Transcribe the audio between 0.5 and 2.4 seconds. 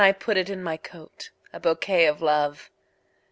my coat,A bouquet of